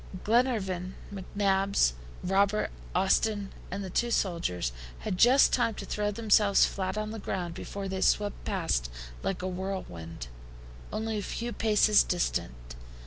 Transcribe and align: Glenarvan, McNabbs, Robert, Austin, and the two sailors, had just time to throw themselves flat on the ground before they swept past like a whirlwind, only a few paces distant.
Glenarvan, 0.23 0.95
McNabbs, 1.13 1.91
Robert, 2.23 2.71
Austin, 2.95 3.51
and 3.69 3.83
the 3.83 3.89
two 3.91 4.09
sailors, 4.09 4.71
had 5.01 5.15
just 5.15 5.53
time 5.53 5.75
to 5.75 5.85
throw 5.85 6.09
themselves 6.09 6.65
flat 6.65 6.97
on 6.97 7.11
the 7.11 7.19
ground 7.19 7.53
before 7.53 7.87
they 7.87 8.01
swept 8.01 8.43
past 8.43 8.89
like 9.21 9.43
a 9.43 9.47
whirlwind, 9.47 10.25
only 10.91 11.19
a 11.19 11.21
few 11.21 11.53
paces 11.53 12.03
distant. 12.03 12.73